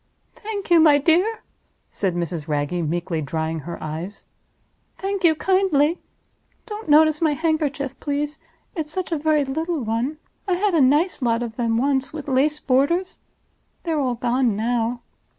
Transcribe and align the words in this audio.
"Thank 0.35 0.71
you, 0.71 0.79
my 0.79 0.97
dear," 0.97 1.43
said 1.91 2.15
Mrs. 2.15 2.47
Wragge, 2.47 2.71
meekly, 2.89 3.21
drying 3.21 3.59
her 3.59 3.77
eyes; 3.83 4.25
"thank 4.97 5.23
you 5.23 5.35
kindly. 5.35 5.99
Don't 6.65 6.89
notice 6.89 7.21
my 7.21 7.33
handkerchief, 7.35 7.99
please. 7.99 8.39
It's 8.75 8.89
such 8.89 9.11
a 9.11 9.17
very 9.19 9.45
little 9.45 9.83
one! 9.83 10.17
I 10.47 10.53
had 10.55 10.73
a 10.73 10.81
nice 10.81 11.21
lot 11.21 11.43
of 11.43 11.55
them 11.55 11.77
once, 11.77 12.11
with 12.11 12.27
lace 12.27 12.59
borders. 12.59 13.19
They're 13.83 13.99
all 13.99 14.15
gone 14.15 14.55
now. 14.55 15.01